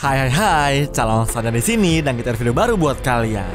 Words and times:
Hai 0.00 0.16
hai 0.16 0.32
hai, 0.32 0.74
calon 0.96 1.28
sadar 1.28 1.52
di 1.52 1.60
sini 1.60 2.00
dan 2.00 2.16
kita 2.16 2.32
video 2.32 2.56
baru 2.56 2.72
buat 2.72 3.04
kalian. 3.04 3.52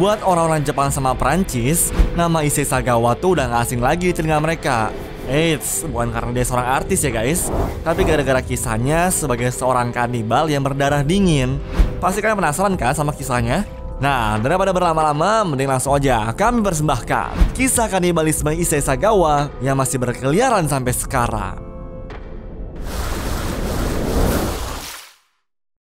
Buat 0.00 0.24
orang-orang 0.24 0.64
Jepang 0.64 0.88
sama 0.88 1.12
Prancis, 1.12 1.92
nama 2.16 2.40
Issei 2.40 2.64
Sagawa 2.64 3.12
tuh 3.12 3.36
udah 3.36 3.52
gak 3.52 3.68
asing 3.68 3.84
lagi 3.84 4.08
di 4.08 4.16
telinga 4.16 4.40
mereka. 4.40 4.88
Eits, 5.28 5.84
bukan 5.84 6.08
karena 6.08 6.32
dia 6.32 6.48
seorang 6.48 6.80
artis 6.80 7.04
ya 7.04 7.12
guys, 7.12 7.52
tapi 7.84 8.08
gara-gara 8.08 8.40
kisahnya 8.40 9.12
sebagai 9.12 9.52
seorang 9.52 9.92
kanibal 9.92 10.48
yang 10.48 10.64
berdarah 10.64 11.04
dingin. 11.04 11.60
Pasti 12.00 12.24
kalian 12.24 12.40
penasaran 12.40 12.80
kan 12.80 12.96
sama 12.96 13.12
kisahnya? 13.12 13.68
Nah, 14.00 14.40
daripada 14.40 14.72
berlama-lama, 14.72 15.44
mending 15.52 15.68
langsung 15.68 15.92
aja 15.92 16.32
kami 16.32 16.64
persembahkan 16.64 17.52
kisah 17.52 17.92
kanibalisme 17.92 18.56
Issei 18.56 18.80
Sagawa 18.80 19.52
yang 19.60 19.76
masih 19.76 20.00
berkeliaran 20.00 20.64
sampai 20.64 20.96
sekarang. 20.96 21.63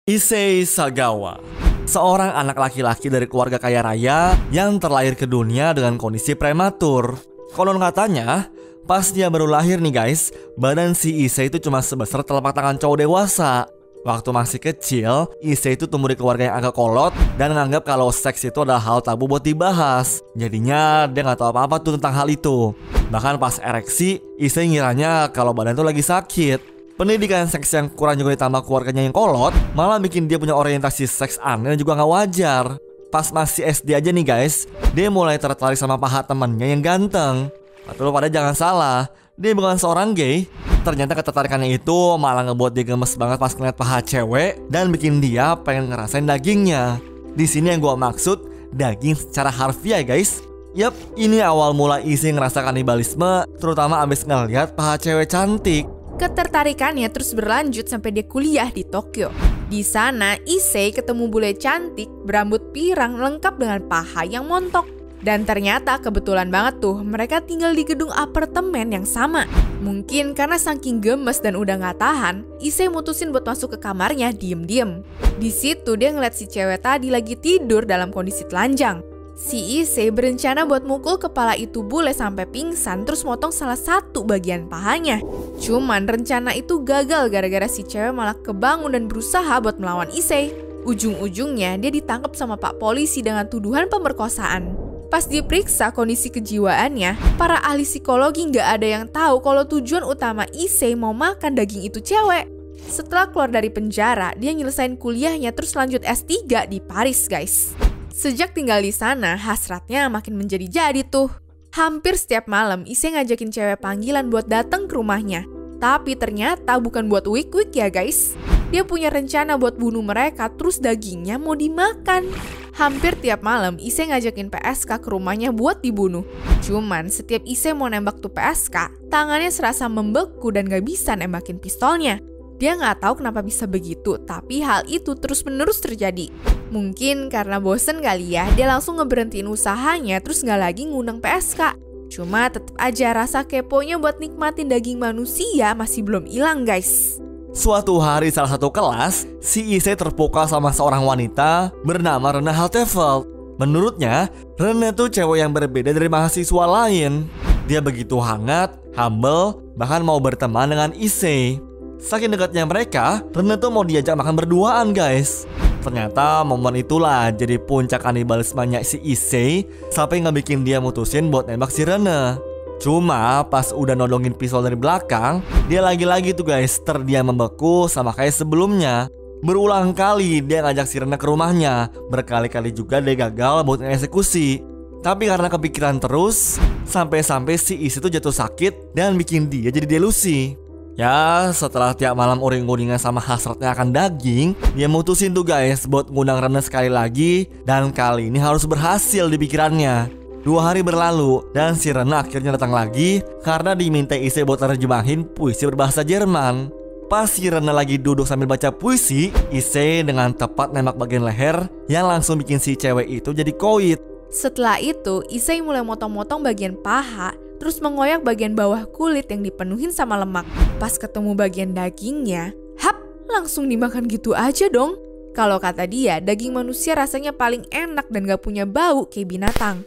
Issei 0.06 0.62
Sagawa 0.62 1.42
Seorang 1.82 2.30
anak 2.30 2.54
laki-laki 2.54 3.10
dari 3.10 3.26
keluarga 3.26 3.58
kaya 3.58 3.82
raya 3.82 4.38
yang 4.54 4.78
terlahir 4.78 5.18
ke 5.18 5.26
dunia 5.26 5.74
dengan 5.74 5.98
kondisi 5.98 6.38
prematur 6.38 7.18
Konon 7.50 7.82
katanya, 7.82 8.46
pas 8.86 9.10
dia 9.10 9.26
baru 9.26 9.50
lahir 9.50 9.82
nih 9.82 9.90
guys 9.90 10.30
Badan 10.54 10.94
si 10.94 11.26
Issei 11.26 11.50
itu 11.50 11.58
cuma 11.58 11.82
sebesar 11.82 12.22
telapak 12.22 12.54
tangan 12.54 12.78
cowok 12.78 13.02
dewasa 13.02 13.66
Waktu 14.06 14.30
masih 14.30 14.60
kecil, 14.62 15.26
Issei 15.42 15.74
itu 15.74 15.90
tumbuh 15.90 16.06
di 16.06 16.14
keluarga 16.14 16.54
yang 16.54 16.62
agak 16.62 16.78
kolot 16.78 17.10
dan 17.34 17.50
menganggap 17.50 17.82
kalau 17.82 18.14
seks 18.14 18.46
itu 18.46 18.62
adalah 18.62 18.78
hal 18.78 19.02
tabu 19.02 19.26
buat 19.26 19.42
dibahas. 19.42 20.22
Jadinya 20.38 21.10
dia 21.10 21.26
nggak 21.26 21.42
tahu 21.42 21.50
apa-apa 21.50 21.82
tuh 21.82 21.98
tentang 21.98 22.14
hal 22.14 22.30
itu. 22.30 22.70
Bahkan 23.10 23.42
pas 23.42 23.58
ereksi, 23.58 24.22
Issei 24.38 24.70
ngiranya 24.70 25.34
kalau 25.34 25.50
badan 25.50 25.74
itu 25.74 25.82
lagi 25.82 26.06
sakit. 26.06 26.75
Pendidikan 26.96 27.44
seks 27.44 27.76
yang 27.76 27.92
kurang 27.92 28.16
juga 28.16 28.32
ditambah 28.32 28.64
keluarganya 28.64 29.04
yang 29.04 29.12
kolot 29.12 29.52
Malah 29.76 30.00
bikin 30.00 30.24
dia 30.24 30.40
punya 30.40 30.56
orientasi 30.56 31.04
seks 31.04 31.36
aneh 31.44 31.76
dan 31.76 31.76
juga 31.76 31.92
gak 31.92 32.08
wajar. 32.08 32.64
Pas 33.12 33.28
masih 33.36 33.68
SD 33.68 33.92
aja 33.92 34.08
nih 34.08 34.24
guys 34.24 34.64
Dia 34.96 35.12
mulai 35.12 35.36
tertarik 35.36 35.76
sama 35.76 36.00
paha 36.00 36.24
temannya 36.24 36.72
yang 36.72 36.80
ganteng. 36.80 37.52
Lo 38.00 38.08
pada 38.16 38.32
jangan 38.32 38.56
salah 38.56 39.12
Dia 39.36 39.52
bukan 39.52 39.76
seorang 39.76 40.16
gay. 40.16 40.48
Ternyata 40.88 41.12
ketertarikannya 41.12 41.76
itu 41.76 42.16
malah 42.16 42.48
ngebuat 42.48 42.72
dia 42.72 42.88
gemes 42.88 43.12
banget 43.20 43.44
pas 43.44 43.52
ngeliat 43.52 43.76
paha 43.76 44.00
cewek 44.00 44.64
Dan 44.72 44.88
bikin 44.88 45.20
dia 45.20 45.52
pengen 45.60 45.92
ngerasain 45.92 46.24
dagingnya. 46.24 46.96
Di 47.36 47.44
sini 47.44 47.76
yang 47.76 47.84
gue 47.84 47.92
maksud 47.92 48.72
daging 48.72 49.20
secara 49.20 49.52
harfiah 49.52 50.00
guys. 50.00 50.40
Yap, 50.76 50.92
ini 51.16 51.40
awal 51.40 51.72
mula 51.72 52.04
isi 52.04 52.28
ngerasa 52.28 52.60
kanibalisme, 52.60 53.48
terutama 53.56 54.04
abis 54.04 54.28
ngeliat 54.28 54.76
paha 54.76 55.00
cewek 55.00 55.32
cantik. 55.32 55.95
Ketertarikannya 56.16 57.12
terus 57.12 57.36
berlanjut 57.36 57.92
sampai 57.92 58.08
dia 58.08 58.24
kuliah 58.24 58.72
di 58.72 58.88
Tokyo. 58.88 59.28
Di 59.68 59.84
sana, 59.84 60.40
Issei 60.48 60.88
ketemu 60.88 61.28
bule 61.28 61.52
cantik, 61.52 62.08
berambut 62.24 62.72
pirang 62.72 63.20
lengkap 63.20 63.60
dengan 63.60 63.84
paha 63.84 64.24
yang 64.24 64.48
montok. 64.48 64.88
Dan 65.20 65.44
ternyata 65.44 66.00
kebetulan 66.00 66.48
banget 66.48 66.80
tuh, 66.80 67.04
mereka 67.04 67.44
tinggal 67.44 67.76
di 67.76 67.84
gedung 67.84 68.08
apartemen 68.16 68.96
yang 68.96 69.04
sama. 69.04 69.44
Mungkin 69.84 70.32
karena 70.32 70.56
saking 70.56 71.04
gemes 71.04 71.36
dan 71.44 71.52
udah 71.52 71.76
gak 71.76 72.00
tahan, 72.00 72.48
Issei 72.64 72.88
mutusin 72.88 73.28
buat 73.28 73.44
masuk 73.44 73.76
ke 73.76 73.78
kamarnya 73.84 74.32
diem-diem. 74.32 75.04
Di 75.36 75.52
situ 75.52 76.00
dia 76.00 76.16
ngeliat 76.16 76.32
si 76.32 76.48
cewek 76.48 76.80
tadi 76.80 77.12
lagi 77.12 77.36
tidur 77.36 77.84
dalam 77.84 78.08
kondisi 78.08 78.48
telanjang. 78.48 79.15
Si 79.36 79.84
Issei 79.84 80.08
berencana 80.08 80.64
buat 80.64 80.88
mukul 80.88 81.20
kepala 81.20 81.60
itu 81.60 81.84
bule 81.84 82.16
sampai 82.16 82.48
pingsan 82.48 83.04
terus 83.04 83.20
motong 83.20 83.52
salah 83.52 83.76
satu 83.76 84.24
bagian 84.24 84.64
pahanya. 84.64 85.20
Cuman 85.60 86.08
rencana 86.08 86.56
itu 86.56 86.80
gagal 86.80 87.28
gara-gara 87.28 87.68
si 87.68 87.84
cewek 87.84 88.16
malah 88.16 88.32
kebangun 88.32 88.96
dan 88.96 89.04
berusaha 89.12 89.60
buat 89.60 89.76
melawan 89.76 90.08
Issei. 90.08 90.56
Ujung-ujungnya 90.88 91.76
dia 91.76 91.92
ditangkap 91.92 92.32
sama 92.32 92.56
pak 92.56 92.80
polisi 92.80 93.20
dengan 93.20 93.44
tuduhan 93.44 93.92
pemerkosaan. 93.92 94.72
Pas 95.12 95.28
diperiksa 95.28 95.92
kondisi 95.92 96.32
kejiwaannya, 96.32 97.36
para 97.36 97.60
ahli 97.60 97.84
psikologi 97.84 98.48
nggak 98.48 98.68
ada 98.80 98.86
yang 98.88 99.04
tahu 99.04 99.44
kalau 99.44 99.68
tujuan 99.68 100.02
utama 100.02 100.48
Issei 100.56 100.96
mau 100.96 101.12
makan 101.12 101.52
daging 101.52 101.92
itu 101.92 102.00
cewek. 102.00 102.48
Setelah 102.88 103.28
keluar 103.28 103.52
dari 103.52 103.68
penjara, 103.68 104.32
dia 104.38 104.56
nyelesain 104.56 104.96
kuliahnya 104.96 105.52
terus 105.52 105.76
lanjut 105.76 106.00
S3 106.00 106.70
di 106.70 106.78
Paris, 106.80 107.28
guys. 107.28 107.85
Sejak 108.16 108.56
tinggal 108.56 108.80
di 108.80 108.96
sana, 108.96 109.36
hasratnya 109.36 110.08
makin 110.08 110.40
menjadi-jadi 110.40 111.04
tuh. 111.04 111.28
Hampir 111.76 112.16
setiap 112.16 112.48
malam, 112.48 112.88
Ise 112.88 113.12
ngajakin 113.12 113.52
cewek 113.52 113.84
panggilan 113.84 114.32
buat 114.32 114.48
datang 114.48 114.88
ke 114.88 114.96
rumahnya. 114.96 115.44
Tapi 115.76 116.16
ternyata 116.16 116.80
bukan 116.80 117.12
buat 117.12 117.28
wik-wik 117.28 117.76
ya 117.76 117.92
guys. 117.92 118.32
Dia 118.72 118.88
punya 118.88 119.12
rencana 119.12 119.60
buat 119.60 119.76
bunuh 119.76 120.00
mereka, 120.00 120.48
terus 120.48 120.80
dagingnya 120.80 121.36
mau 121.36 121.52
dimakan. 121.52 122.32
Hampir 122.80 123.20
tiap 123.20 123.44
malam, 123.44 123.76
Ise 123.76 124.08
ngajakin 124.08 124.48
PSK 124.48 124.96
ke 124.96 125.08
rumahnya 125.12 125.52
buat 125.52 125.84
dibunuh. 125.84 126.24
Cuman, 126.64 127.12
setiap 127.12 127.44
Ise 127.44 127.76
mau 127.76 127.92
nembak 127.92 128.24
tuh 128.24 128.32
PSK, 128.32 129.12
tangannya 129.12 129.52
serasa 129.52 129.92
membeku 129.92 130.48
dan 130.56 130.64
gak 130.72 130.88
bisa 130.88 131.12
nembakin 131.12 131.60
pistolnya. 131.60 132.16
Dia 132.56 132.72
nggak 132.72 133.04
tahu 133.04 133.20
kenapa 133.20 133.44
bisa 133.44 133.68
begitu, 133.68 134.16
tapi 134.24 134.64
hal 134.64 134.88
itu 134.88 135.12
terus-menerus 135.12 135.84
terjadi. 135.84 136.32
Mungkin 136.72 137.28
karena 137.28 137.60
bosen 137.60 138.00
kali 138.00 138.32
ya, 138.32 138.48
dia 138.56 138.64
langsung 138.64 138.96
ngeberhentiin 138.96 139.46
usahanya 139.46 140.18
terus 140.24 140.40
nggak 140.40 140.60
lagi 140.60 140.88
ngundang 140.88 141.20
PSK. 141.20 141.76
Cuma 142.08 142.48
tetap 142.48 142.72
aja 142.80 143.12
rasa 143.12 143.44
keponya 143.44 144.00
buat 144.00 144.16
nikmatin 144.22 144.70
daging 144.70 144.96
manusia 144.96 145.76
masih 145.76 146.06
belum 146.06 146.24
hilang 146.24 146.64
guys. 146.64 147.20
Suatu 147.56 147.96
hari 148.00 148.28
salah 148.28 148.52
satu 148.52 148.68
kelas, 148.68 149.24
si 149.40 149.64
Ise 149.76 149.96
terpukau 149.96 150.44
sama 150.44 150.72
seorang 150.72 151.04
wanita 151.04 151.72
bernama 151.84 152.36
Rena 152.36 152.52
Haltefeld. 152.52 153.28
Menurutnya, 153.56 154.28
Rena 154.60 154.92
tuh 154.92 155.08
cewek 155.08 155.40
yang 155.40 155.56
berbeda 155.56 155.96
dari 155.96 156.08
mahasiswa 156.08 156.64
lain. 156.68 157.24
Dia 157.64 157.80
begitu 157.80 158.20
hangat, 158.20 158.76
humble, 158.92 159.64
bahkan 159.72 160.04
mau 160.04 160.20
berteman 160.20 160.68
dengan 160.68 160.92
Ise. 160.92 161.56
Saking 161.96 162.36
dekatnya 162.36 162.68
mereka, 162.68 163.24
Rene 163.32 163.56
tuh 163.56 163.72
mau 163.72 163.80
diajak 163.80 164.20
makan 164.20 164.36
berduaan 164.36 164.92
guys. 164.92 165.48
Ternyata 165.80 166.44
momen 166.44 166.82
itulah 166.82 167.32
jadi 167.32 167.56
puncak 167.56 168.04
kanibalismenya 168.04 168.82
si 168.84 169.00
Issei 169.00 169.64
sampai 169.88 170.20
nggak 170.20 170.44
bikin 170.44 170.66
dia 170.66 170.82
mutusin 170.82 171.32
buat 171.32 171.48
nembak 171.48 171.72
si 171.72 171.86
Rene. 171.86 172.36
Cuma 172.82 173.40
pas 173.48 173.72
udah 173.72 173.96
nodongin 173.96 174.36
pistol 174.36 174.60
dari 174.60 174.76
belakang, 174.76 175.40
dia 175.70 175.80
lagi-lagi 175.80 176.36
tuh 176.36 176.44
guys 176.44 176.76
terdiam 176.84 177.32
membeku 177.32 177.88
sama 177.88 178.12
kayak 178.12 178.36
sebelumnya. 178.36 179.08
Berulang 179.40 179.96
kali 179.96 180.44
dia 180.44 180.60
ngajak 180.60 180.84
si 180.84 181.00
Rene 181.00 181.16
ke 181.16 181.24
rumahnya, 181.24 181.88
berkali-kali 182.12 182.76
juga 182.76 183.00
dia 183.00 183.16
gagal 183.16 183.64
buat 183.64 183.80
eksekusi. 183.80 184.60
Tapi 185.00 185.30
karena 185.30 185.48
kepikiran 185.48 186.02
terus, 186.02 186.60
sampai-sampai 186.84 187.56
si 187.56 187.78
Issei 187.88 188.02
tuh 188.04 188.12
jatuh 188.12 188.34
sakit 188.34 188.92
dan 188.92 189.16
bikin 189.16 189.48
dia 189.48 189.72
jadi 189.72 189.86
delusi. 189.86 190.65
Ya, 190.96 191.52
setelah 191.52 191.92
tiap 191.92 192.16
malam 192.16 192.40
uring-uringan 192.40 192.96
sama 192.96 193.20
hasratnya 193.20 193.76
akan 193.76 193.92
daging, 193.92 194.56
dia 194.72 194.88
mutusin 194.88 195.28
tuh 195.36 195.44
guys 195.44 195.84
buat 195.84 196.08
ngundang 196.08 196.40
Rene 196.40 196.64
sekali 196.64 196.88
lagi 196.88 197.52
dan 197.68 197.92
kali 197.92 198.32
ini 198.32 198.40
harus 198.40 198.64
berhasil 198.64 199.28
di 199.28 199.36
pikirannya. 199.36 200.08
Dua 200.40 200.72
hari 200.72 200.80
berlalu 200.80 201.44
dan 201.52 201.76
si 201.76 201.92
Rene 201.92 202.16
akhirnya 202.16 202.56
datang 202.56 202.72
lagi 202.72 203.20
karena 203.44 203.76
diminta 203.76 204.16
isi 204.16 204.40
buat 204.40 204.56
terjemahin 204.56 205.28
puisi 205.36 205.68
berbahasa 205.68 206.00
Jerman. 206.00 206.72
Pas 207.12 207.28
si 207.28 207.44
Rene 207.44 207.76
lagi 207.76 208.00
duduk 208.00 208.24
sambil 208.24 208.48
baca 208.48 208.72
puisi, 208.72 209.28
Ise 209.52 210.00
dengan 210.00 210.32
tepat 210.32 210.72
nembak 210.72 210.96
bagian 210.96 211.28
leher 211.28 211.68
yang 211.92 212.08
langsung 212.08 212.40
bikin 212.40 212.56
si 212.56 212.72
cewek 212.72 213.20
itu 213.20 213.36
jadi 213.36 213.52
koit. 213.52 214.00
Setelah 214.32 214.80
itu, 214.80 215.20
Ise 215.28 215.60
mulai 215.60 215.84
motong-motong 215.84 216.40
bagian 216.40 216.72
paha 216.80 217.36
terus 217.56 217.80
mengoyak 217.80 218.22
bagian 218.22 218.56
bawah 218.56 218.84
kulit 218.88 219.28
yang 219.28 219.44
dipenuhin 219.44 219.92
sama 219.92 220.16
lemak. 220.20 220.44
Pas 220.80 220.94
ketemu 220.96 221.32
bagian 221.32 221.70
dagingnya, 221.72 222.52
hap, 222.80 222.96
langsung 223.28 223.68
dimakan 223.68 224.06
gitu 224.08 224.36
aja 224.36 224.68
dong. 224.70 224.96
Kalau 225.36 225.60
kata 225.60 225.84
dia, 225.84 226.16
daging 226.16 226.56
manusia 226.56 226.96
rasanya 226.96 227.32
paling 227.36 227.68
enak 227.68 228.08
dan 228.08 228.24
gak 228.24 228.40
punya 228.40 228.64
bau 228.64 229.04
kayak 229.04 229.28
binatang. 229.36 229.84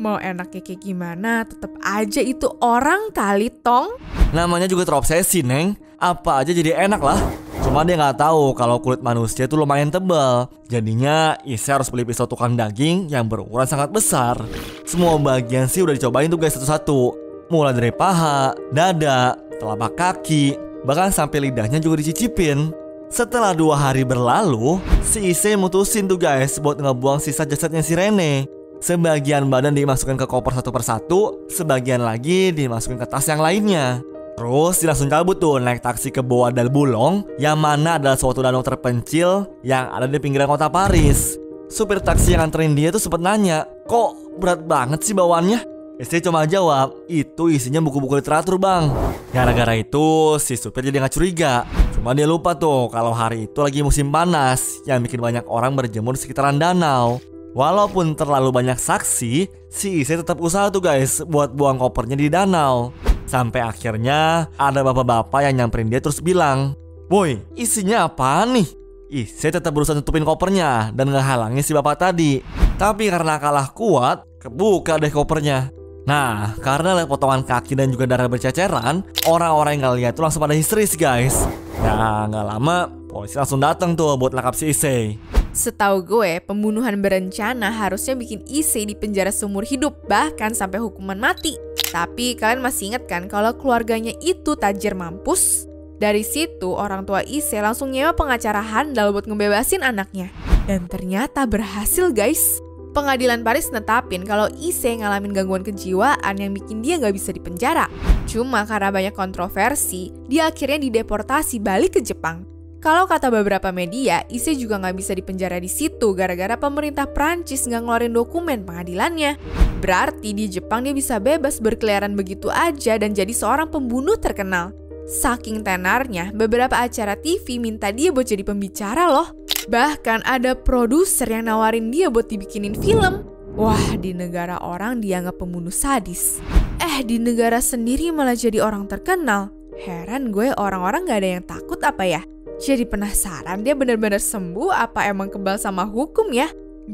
Mau 0.00 0.16
enaknya 0.16 0.64
kayak 0.64 0.80
gimana, 0.80 1.44
tetap 1.44 1.70
aja 1.84 2.24
itu 2.24 2.48
orang 2.64 3.12
kali 3.12 3.52
tong. 3.52 4.00
Namanya 4.32 4.64
juga 4.64 4.88
terobsesi, 4.88 5.44
Neng. 5.44 5.76
Apa 6.00 6.40
aja 6.40 6.56
jadi 6.56 6.88
enak 6.88 7.00
lah. 7.04 7.43
Cuma 7.64 7.80
dia 7.80 7.96
nggak 7.96 8.20
tahu 8.20 8.52
kalau 8.52 8.76
kulit 8.76 9.00
manusia 9.00 9.48
itu 9.48 9.56
lumayan 9.56 9.88
tebal. 9.88 10.52
Jadinya 10.68 11.40
Ise 11.48 11.72
harus 11.72 11.88
beli 11.88 12.04
pisau 12.04 12.28
tukang 12.28 12.52
daging 12.52 13.08
yang 13.08 13.24
berukuran 13.24 13.64
sangat 13.64 13.88
besar. 13.88 14.36
Semua 14.84 15.16
bagian 15.16 15.64
sih 15.64 15.80
udah 15.80 15.96
dicobain 15.96 16.28
tuh 16.28 16.36
guys 16.36 16.54
satu-satu. 16.60 17.16
Mulai 17.48 17.72
dari 17.72 17.92
paha, 17.92 18.52
dada, 18.68 19.40
telapak 19.56 19.96
kaki, 19.96 20.60
bahkan 20.84 21.08
sampai 21.08 21.48
lidahnya 21.48 21.80
juga 21.80 22.04
dicicipin. 22.04 22.68
Setelah 23.08 23.56
dua 23.56 23.80
hari 23.80 24.04
berlalu, 24.04 24.76
si 25.00 25.32
Ise 25.32 25.56
mutusin 25.56 26.04
tuh 26.04 26.20
guys 26.20 26.60
buat 26.60 26.76
ngebuang 26.76 27.18
sisa 27.18 27.48
jasadnya 27.48 27.80
si 27.80 27.96
Rene. 27.96 28.44
Sebagian 28.84 29.48
badan 29.48 29.72
dimasukkan 29.72 30.20
ke 30.20 30.26
koper 30.28 30.52
satu 30.52 30.68
persatu, 30.68 31.20
sebagian 31.48 32.04
lagi 32.04 32.52
dimasukin 32.52 33.00
ke 33.00 33.06
tas 33.08 33.24
yang 33.24 33.40
lainnya. 33.40 34.04
Terus 34.34 34.82
dia 34.82 34.90
langsung 34.90 35.06
cabut 35.06 35.38
tuh 35.38 35.62
naik 35.62 35.78
taksi 35.78 36.10
ke 36.10 36.18
Boa 36.18 36.50
del 36.50 36.66
Bulong 36.66 37.22
yang 37.38 37.54
mana 37.54 38.02
adalah 38.02 38.18
suatu 38.18 38.42
danau 38.42 38.66
terpencil 38.66 39.46
yang 39.62 39.86
ada 39.94 40.10
di 40.10 40.18
pinggiran 40.18 40.50
kota 40.50 40.66
Paris. 40.66 41.38
Supir 41.70 42.02
taksi 42.02 42.34
yang 42.34 42.42
nganterin 42.42 42.74
dia 42.74 42.90
tuh 42.90 42.98
sempet 42.98 43.22
nanya, 43.22 43.62
kok 43.86 44.18
berat 44.42 44.66
banget 44.66 45.06
sih 45.06 45.14
bawaannya? 45.14 45.62
Istri 45.94 46.26
cuma 46.26 46.42
jawab, 46.50 47.06
itu 47.06 47.46
isinya 47.54 47.78
buku-buku 47.78 48.18
literatur 48.18 48.58
bang. 48.58 48.90
Gara-gara 49.30 49.78
itu 49.78 50.34
si 50.42 50.58
supir 50.58 50.82
jadi 50.82 50.98
nggak 50.98 51.14
curiga. 51.14 51.62
Cuma 51.94 52.10
dia 52.10 52.26
lupa 52.26 52.58
tuh 52.58 52.90
kalau 52.90 53.14
hari 53.14 53.46
itu 53.46 53.62
lagi 53.62 53.86
musim 53.86 54.10
panas 54.10 54.82
yang 54.90 54.98
bikin 55.06 55.22
banyak 55.22 55.46
orang 55.46 55.78
berjemur 55.78 56.18
di 56.18 56.26
sekitaran 56.26 56.58
danau. 56.58 57.22
Walaupun 57.54 58.18
terlalu 58.18 58.50
banyak 58.50 58.74
saksi, 58.74 59.46
si 59.70 59.88
Ise 60.02 60.18
tetap 60.18 60.42
usaha 60.42 60.66
tuh 60.74 60.82
guys 60.82 61.22
buat 61.22 61.54
buang 61.54 61.78
kopernya 61.78 62.18
di 62.18 62.26
danau. 62.26 62.90
Sampai 63.24 63.64
akhirnya 63.64 64.52
ada 64.60 64.80
bapak-bapak 64.84 65.48
yang 65.48 65.64
nyamperin 65.64 65.88
dia 65.88 66.00
terus 66.00 66.20
bilang, 66.20 66.76
Boy, 67.08 67.40
isinya 67.56 68.08
apa 68.08 68.44
nih? 68.48 68.68
Ise 69.14 69.52
tetap 69.52 69.70
berusaha 69.70 69.94
tutupin 70.00 70.24
kopernya 70.24 70.90
dan 70.96 71.12
ngehalangi 71.12 71.60
si 71.60 71.76
bapak 71.76 72.00
tadi. 72.00 72.40
Tapi 72.80 73.12
karena 73.12 73.38
kalah 73.38 73.70
kuat, 73.70 74.24
kebuka 74.40 74.98
deh 74.98 75.12
kopernya. 75.12 75.70
Nah, 76.04 76.52
karena 76.60 76.92
lihat 76.98 77.08
potongan 77.08 77.46
kaki 77.46 77.76
dan 77.76 77.88
juga 77.88 78.04
darah 78.04 78.28
berceceran, 78.28 79.06
orang-orang 79.24 79.80
yang 79.80 79.84
ngeliat 79.88 80.12
itu 80.12 80.20
langsung 80.20 80.44
pada 80.44 80.52
histeris 80.52 80.98
guys. 81.00 81.48
Nah, 81.80 82.28
nggak 82.28 82.44
lama, 82.44 82.92
polisi 83.08 83.40
langsung 83.40 83.60
datang 83.60 83.96
tuh 83.96 84.16
buat 84.20 84.36
lakap 84.36 84.52
si 84.52 84.72
Ise. 84.72 85.16
Setahu 85.54 86.02
gue, 86.02 86.42
pembunuhan 86.42 86.98
berencana 86.98 87.70
harusnya 87.70 88.18
bikin 88.18 88.42
Issei 88.50 88.90
di 88.90 88.98
penjara 88.98 89.30
seumur 89.30 89.62
hidup, 89.62 90.02
bahkan 90.10 90.50
sampai 90.50 90.82
hukuman 90.82 91.14
mati. 91.14 91.54
Tapi 91.94 92.34
kalian 92.34 92.58
masih 92.58 92.90
ingat 92.90 93.06
kan 93.06 93.30
kalau 93.30 93.54
keluarganya 93.54 94.10
itu 94.18 94.58
tajir 94.58 94.98
mampus? 94.98 95.70
Dari 96.02 96.26
situ, 96.26 96.74
orang 96.74 97.06
tua 97.06 97.22
Issei 97.22 97.62
langsung 97.62 97.94
nyewa 97.94 98.18
pengacara 98.18 98.58
handal 98.58 99.14
buat 99.14 99.30
ngebebasin 99.30 99.86
anaknya. 99.86 100.34
Dan 100.66 100.90
ternyata 100.90 101.46
berhasil 101.46 102.10
guys. 102.10 102.58
Pengadilan 102.94 103.42
Paris 103.46 103.70
netapin 103.70 104.26
kalau 104.26 104.50
Issei 104.58 104.98
ngalamin 104.98 105.34
gangguan 105.34 105.62
kejiwaan 105.62 106.34
yang 106.34 106.50
bikin 106.50 106.82
dia 106.82 106.98
nggak 106.98 107.14
bisa 107.14 107.30
dipenjara. 107.30 107.86
Cuma 108.26 108.66
karena 108.66 108.90
banyak 108.90 109.14
kontroversi, 109.14 110.10
dia 110.26 110.50
akhirnya 110.50 110.82
dideportasi 110.82 111.62
balik 111.62 111.98
ke 111.98 112.00
Jepang. 112.02 112.53
Kalau 112.84 113.08
kata 113.08 113.32
beberapa 113.32 113.72
media, 113.72 114.28
Ise 114.28 114.52
juga 114.60 114.76
nggak 114.76 114.96
bisa 115.00 115.16
dipenjara 115.16 115.56
di 115.56 115.72
situ 115.72 116.12
gara-gara 116.12 116.52
pemerintah 116.52 117.08
Prancis 117.08 117.64
nggak 117.64 117.80
ngeluarin 117.80 118.12
dokumen 118.12 118.60
pengadilannya. 118.60 119.40
Berarti 119.80 120.36
di 120.36 120.52
Jepang 120.52 120.84
dia 120.84 120.92
bisa 120.92 121.16
bebas 121.16 121.64
berkeliaran 121.64 122.12
begitu 122.12 122.52
aja 122.52 123.00
dan 123.00 123.16
jadi 123.16 123.32
seorang 123.32 123.72
pembunuh 123.72 124.20
terkenal. 124.20 124.76
Saking 125.08 125.64
tenarnya, 125.64 126.28
beberapa 126.36 126.76
acara 126.76 127.16
TV 127.16 127.56
minta 127.56 127.88
dia 127.88 128.12
buat 128.12 128.28
jadi 128.28 128.44
pembicara 128.44 129.08
loh. 129.08 129.32
Bahkan 129.64 130.28
ada 130.28 130.52
produser 130.52 131.32
yang 131.32 131.48
nawarin 131.48 131.88
dia 131.88 132.12
buat 132.12 132.28
dibikinin 132.28 132.76
film. 132.76 133.24
Wah, 133.56 133.96
di 133.96 134.12
negara 134.12 134.60
orang 134.60 135.00
dianggap 135.00 135.40
pembunuh 135.40 135.72
sadis. 135.72 136.36
Eh, 136.84 137.00
di 137.00 137.16
negara 137.16 137.64
sendiri 137.64 138.12
malah 138.12 138.36
jadi 138.36 138.60
orang 138.60 138.84
terkenal. 138.92 139.48
Heran 139.80 140.36
gue 140.36 140.52
orang-orang 140.52 141.08
gak 141.08 141.20
ada 141.24 141.30
yang 141.40 141.44
takut 141.48 141.80
apa 141.80 142.04
ya? 142.04 142.20
Jadi 142.62 142.86
penasaran 142.86 143.66
dia 143.66 143.74
benar-benar 143.74 144.22
sembuh 144.22 144.70
apa 144.70 145.10
emang 145.10 145.26
kebal 145.30 145.58
sama 145.58 145.82
hukum 145.82 146.30
ya? 146.30 146.50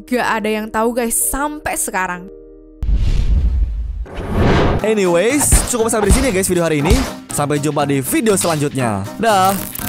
Gak 0.07 0.27
ada 0.41 0.49
yang 0.49 0.67
tahu 0.71 0.95
guys 0.97 1.19
sampai 1.19 1.75
sekarang. 1.77 2.31
Anyways, 4.81 5.69
cukup 5.69 5.93
sampai 5.93 6.09
di 6.09 6.15
sini 6.17 6.29
guys 6.33 6.49
video 6.49 6.65
hari 6.65 6.81
ini. 6.81 6.95
Sampai 7.31 7.61
jumpa 7.61 7.85
di 7.85 8.01
video 8.01 8.33
selanjutnya. 8.35 9.05
Dah. 9.21 9.80